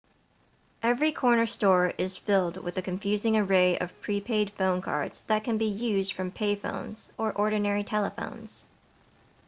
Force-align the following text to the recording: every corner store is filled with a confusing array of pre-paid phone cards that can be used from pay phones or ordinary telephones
every 0.81 1.11
corner 1.11 1.45
store 1.45 1.93
is 1.99 2.17
filled 2.17 2.57
with 2.57 2.75
a 2.75 2.81
confusing 2.81 3.37
array 3.37 3.77
of 3.77 4.01
pre-paid 4.01 4.49
phone 4.49 4.81
cards 4.81 5.21
that 5.27 5.43
can 5.43 5.59
be 5.59 5.65
used 5.67 6.13
from 6.13 6.31
pay 6.31 6.55
phones 6.55 7.13
or 7.19 7.31
ordinary 7.33 7.83
telephones 7.83 8.65